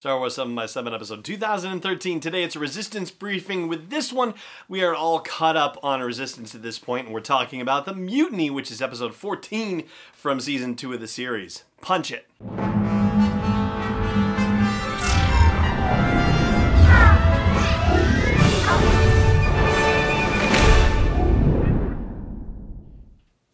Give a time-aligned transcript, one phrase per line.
[0.00, 2.20] Star Wars 7 by 7 episode 2013.
[2.20, 3.68] Today it's a Resistance briefing.
[3.68, 4.32] With this one,
[4.66, 7.92] we are all caught up on Resistance at this point, and we're talking about the
[7.92, 9.84] Mutiny, which is episode 14
[10.14, 11.64] from season 2 of the series.
[11.82, 12.26] Punch it.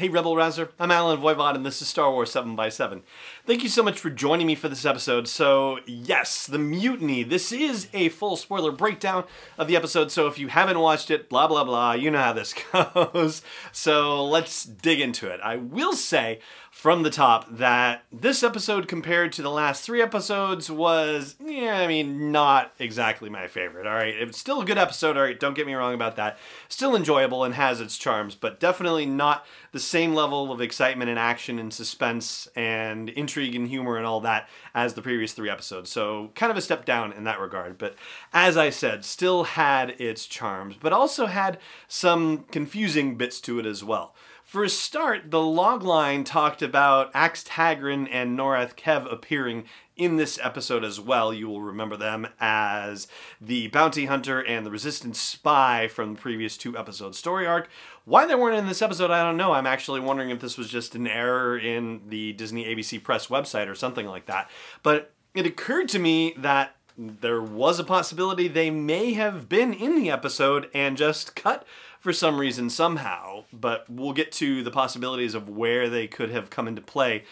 [0.00, 3.02] Hey Rebel Rouser, I'm Allen Voivod and this is Star Wars 7 by 7
[3.46, 5.26] Thank you so much for joining me for this episode.
[5.26, 7.22] So, yes, the mutiny.
[7.22, 9.24] This is a full spoiler breakdown
[9.56, 12.34] of the episode, so if you haven't watched it, blah blah blah, you know how
[12.34, 13.40] this goes.
[13.72, 15.40] So, let's dig into it.
[15.42, 16.40] I will say
[16.70, 21.86] from the top that this episode compared to the last three episodes was, yeah, I
[21.86, 23.86] mean, not exactly my favorite.
[23.86, 25.16] All right, it's still a good episode.
[25.16, 26.38] All right, don't get me wrong about that.
[26.68, 31.18] Still enjoyable and has its charms, but definitely not the same level of excitement and
[31.18, 35.88] action and suspense and intrigue and humor and all that as the previous three episodes.
[35.88, 37.78] So, kind of a step down in that regard.
[37.78, 37.94] But
[38.32, 43.66] as I said, still had its charms, but also had some confusing bits to it
[43.66, 44.14] as well.
[44.50, 49.62] For a start, the logline talked about Axe Tagrin and Norath Kev appearing
[49.94, 51.32] in this episode as well.
[51.32, 53.06] You will remember them as
[53.40, 57.68] the bounty hunter and the resistance spy from the previous two episode story arc.
[58.04, 59.52] Why they weren't in this episode, I don't know.
[59.52, 63.68] I'm actually wondering if this was just an error in the Disney ABC Press website
[63.68, 64.50] or something like that.
[64.82, 69.94] But it occurred to me that there was a possibility they may have been in
[69.94, 71.64] the episode and just cut
[72.00, 76.50] for some reason somehow, but we'll get to the possibilities of where they could have
[76.50, 77.24] come into play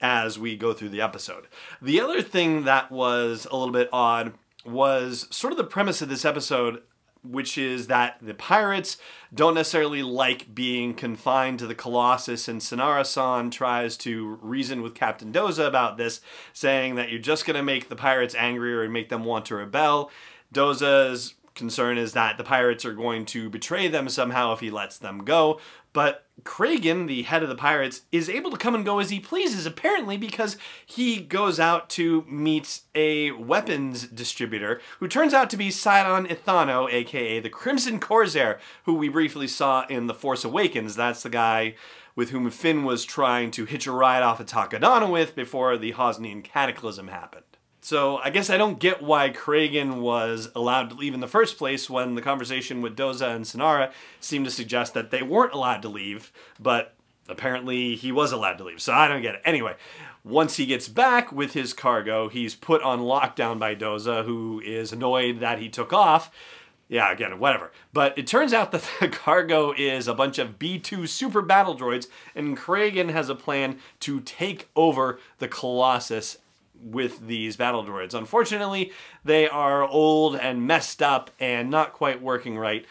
[0.00, 1.46] as we go through the episode.
[1.80, 6.08] The other thing that was a little bit odd was sort of the premise of
[6.08, 6.82] this episode
[7.30, 8.96] which is that the pirates
[9.34, 14.94] don't necessarily like being confined to the Colossus, and Synara San tries to reason with
[14.94, 16.20] Captain Doza about this,
[16.52, 19.56] saying that you're just going to make the pirates angrier and make them want to
[19.56, 20.10] rebel.
[20.54, 24.98] Doza's concern is that the pirates are going to betray them somehow if he lets
[24.98, 25.58] them go.
[25.92, 29.18] But Kragan, the head of the pirates, is able to come and go as he
[29.18, 35.56] pleases, apparently because he goes out to meet a weapons distributor who turns out to
[35.56, 40.96] be Sidon Ithano, aka the Crimson Corsair, who we briefly saw in The Force Awakens.
[40.96, 41.76] That's the guy
[42.14, 45.92] with whom Finn was trying to hitch a ride off of Takodana with before the
[45.92, 47.45] Hosnian Cataclysm happened.
[47.86, 51.56] So I guess I don't get why Kragan was allowed to leave in the first
[51.56, 55.82] place when the conversation with Doza and Synara seemed to suggest that they weren't allowed
[55.82, 56.96] to leave, but
[57.28, 58.82] apparently he was allowed to leave.
[58.82, 59.42] So I don't get it.
[59.44, 59.76] Anyway,
[60.24, 64.92] once he gets back with his cargo, he's put on lockdown by Doza, who is
[64.92, 66.32] annoyed that he took off.
[66.88, 67.70] Yeah, again, whatever.
[67.92, 72.08] But it turns out that the cargo is a bunch of B2 super battle droids,
[72.34, 76.38] and Kragan has a plan to take over the Colossus
[76.80, 78.14] with these battle droids.
[78.14, 78.92] Unfortunately,
[79.24, 82.86] they are old and messed up and not quite working right,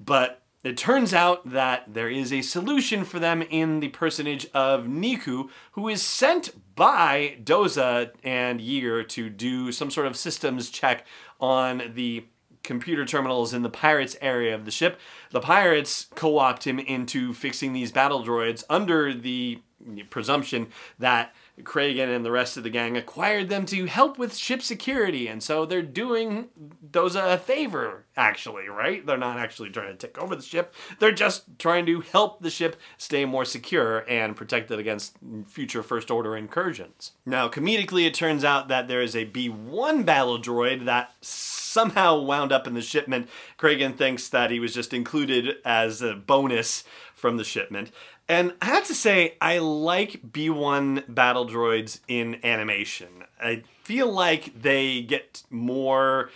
[0.00, 4.86] but it turns out that there is a solution for them in the personage of
[4.86, 11.06] Neeku, who is sent by Doza and Yeager to do some sort of systems check
[11.40, 12.24] on the
[12.64, 14.98] computer terminals in the pirates area of the ship.
[15.30, 19.60] The pirates co-opt him into fixing these battle droids under the
[20.10, 20.66] presumption
[20.98, 21.32] that
[21.62, 25.42] Kragan and the rest of the gang acquired them to help with ship security, and
[25.42, 26.48] so they're doing
[26.90, 29.04] Doza a favor, actually, right?
[29.04, 32.50] They're not actually trying to take over the ship, they're just trying to help the
[32.50, 35.16] ship stay more secure and protect it against
[35.46, 37.12] future First Order incursions.
[37.24, 42.52] Now, comedically, it turns out that there is a B1 battle droid that somehow wound
[42.52, 43.28] up in the shipment.
[43.58, 46.84] Kragan thinks that he was just included as a bonus
[47.14, 47.90] from the shipment.
[48.28, 53.24] And I have to say, I like B1 battle droids in animation.
[53.40, 56.30] I feel like they get more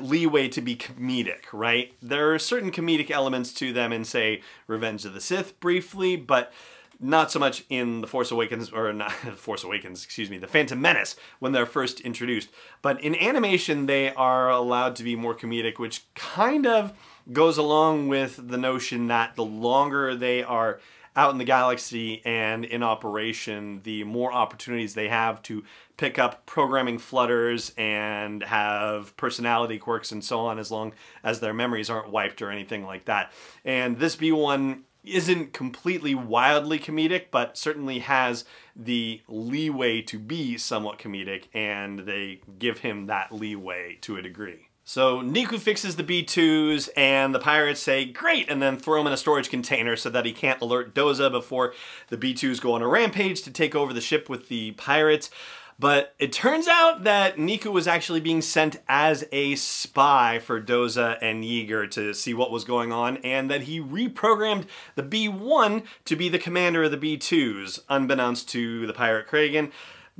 [0.00, 1.92] leeway to be comedic, right?
[2.02, 6.52] There are certain comedic elements to them in, say, Revenge of the Sith briefly, but
[7.00, 10.80] not so much in The Force Awakens, or not Force Awakens, excuse me, The Phantom
[10.80, 12.50] Menace when they're first introduced.
[12.82, 16.92] But in animation, they are allowed to be more comedic, which kind of
[17.32, 20.80] goes along with the notion that the longer they are
[21.16, 25.64] out in the galaxy and in operation, the more opportunities they have to
[25.96, 30.92] pick up programming flutters and have personality quirks and so on, as long
[31.22, 33.32] as their memories aren't wiped or anything like that.
[33.64, 38.44] And this B1 isn't completely wildly comedic, but certainly has
[38.76, 44.69] the leeway to be somewhat comedic, and they give him that leeway to a degree.
[44.90, 49.12] So Neeku fixes the B2s and the pirates say, great, and then throw him in
[49.12, 51.74] a storage container so that he can't alert Doza before
[52.08, 55.30] the B2s go on a rampage to take over the ship with the pirates.
[55.78, 61.18] But it turns out that Neeku was actually being sent as a spy for Doza
[61.22, 64.66] and Yeager to see what was going on, and that he reprogrammed
[64.96, 69.70] the B1 to be the commander of the B2s, unbeknownst to the pirate Kragan.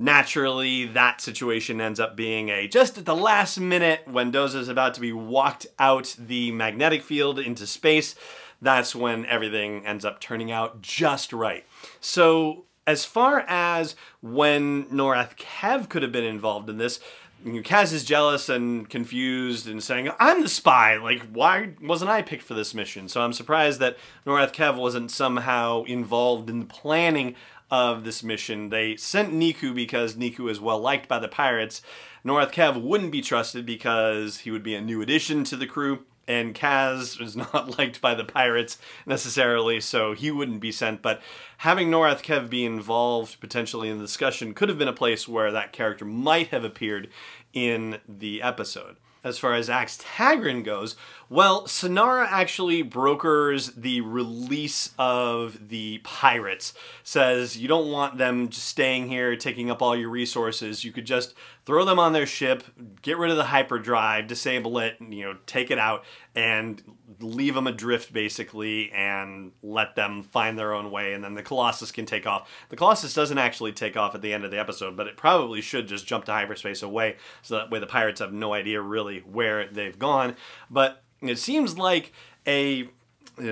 [0.02, 4.68] Naturally, that situation ends up being a just at the last minute when Doza is
[4.68, 8.14] about to be walked out the magnetic field into space.
[8.62, 11.66] That's when everything ends up turning out just right.
[12.00, 16.98] So as far as when Norath Kev could have been involved in this,
[17.44, 20.96] Kaz is jealous and confused and saying, I'm the spy.
[20.96, 23.06] Like, why wasn't I picked for this mission?
[23.08, 27.34] So I'm surprised that Norath Kev wasn't somehow involved in the planning
[27.70, 28.68] of this mission.
[28.68, 31.82] They sent Neeku because Neeku is well liked by the pirates.
[32.24, 36.04] Norath Kev wouldn't be trusted because he would be a new addition to the crew
[36.28, 41.02] and Kaz is not liked by the pirates necessarily, so he wouldn't be sent.
[41.02, 41.20] But
[41.58, 45.50] having Norath Kev be involved potentially in the discussion could have been a place where
[45.50, 47.08] that character might have appeared
[47.52, 50.96] in the episode as far as Axe Tagrin goes,
[51.30, 56.74] well, Synara actually brokers the release of the pirates.
[57.04, 60.84] Says you don't want them just staying here, taking up all your resources.
[60.84, 61.34] You could just
[61.64, 62.64] throw them on their ship,
[63.00, 66.04] get rid of the hyperdrive, disable it, you know, take it out,
[66.34, 66.82] and
[67.20, 71.92] leave them adrift basically, and let them find their own way, and then the Colossus
[71.92, 72.50] can take off.
[72.70, 75.60] The Colossus doesn't actually take off at the end of the episode, but it probably
[75.60, 79.20] should just jump to hyperspace away, so that way the pirates have no idea really
[79.20, 80.34] where they've gone.
[80.68, 82.12] But it seems like
[82.46, 82.88] a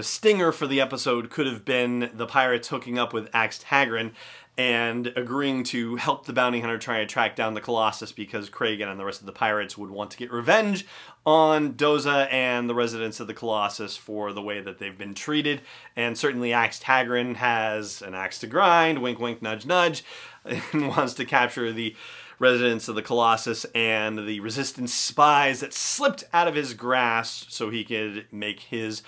[0.00, 4.12] stinger for the episode could have been the pirates hooking up with Axe Tagrin
[4.59, 8.91] and agreeing to help the bounty hunter try to track down the Colossus because Kragan
[8.91, 10.85] and the rest of the pirates would want to get revenge
[11.25, 15.61] on Doza and the residents of the Colossus for the way that they've been treated.
[15.94, 20.03] And certainly Axe Tagrin has an axe to grind, wink wink nudge nudge,
[20.44, 21.94] and wants to capture the
[22.38, 27.70] residents of the Colossus and the resistance spies that slipped out of his grasp so
[27.70, 29.02] he could make his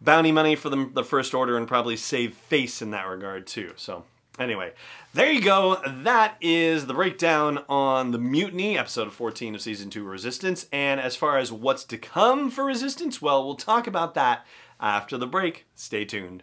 [0.00, 3.72] bounty money for the, the First Order and probably save face in that regard too.
[3.76, 4.04] So
[4.38, 4.72] Anyway,
[5.14, 5.80] there you go.
[5.86, 10.66] That is the breakdown on the Mutiny, episode 14 of season 2 Resistance.
[10.70, 14.46] And as far as what's to come for Resistance, well, we'll talk about that
[14.78, 15.66] after the break.
[15.74, 16.42] Stay tuned.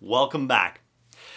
[0.00, 0.82] Welcome back.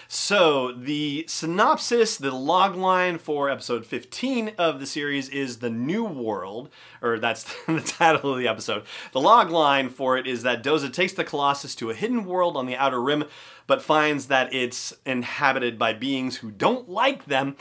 [0.08, 6.04] So, the synopsis, the log line for episode 15 of the series is The New
[6.04, 6.70] World,
[7.02, 8.84] or that's the title of the episode.
[9.14, 12.56] The log line for it is that Doza takes the Colossus to a hidden world
[12.56, 13.24] on the Outer Rim,
[13.66, 17.56] but finds that it's inhabited by beings who don't like them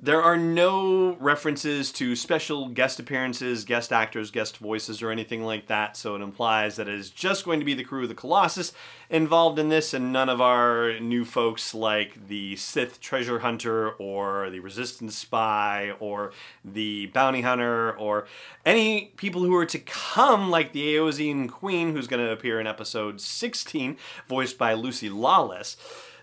[0.00, 5.66] there are no references to special guest appearances, guest actors, guest voices, or anything like
[5.66, 8.14] that, so it implies that it is just going to be the crew of the
[8.14, 8.72] Colossus
[9.10, 14.50] involved in this, and none of our new folks like the Sith treasure hunter, or
[14.50, 16.32] the Resistance spy, or
[16.64, 18.28] the bounty hunter, or
[18.64, 22.68] any people who are to come, like the Aeosian Queen, who's going to appear in
[22.68, 23.96] episode 16,
[24.28, 25.76] voiced by Lucy Lawless.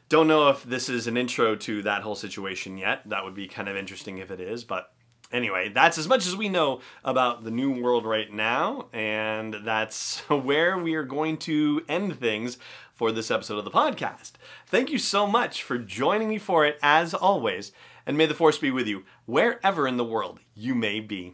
[0.08, 3.02] Don't know if this is an intro to that whole situation yet.
[3.10, 4.92] That would be kind of interesting if it is, but
[5.32, 10.20] anyway, that's as much as we know about the new world right now, and that's
[10.30, 12.58] where we are going to end things
[12.94, 14.34] for this episode of the podcast.
[14.68, 17.72] Thank you so much for joining me for it, as always,
[18.06, 21.34] and may the force be with you wherever in the world you may be.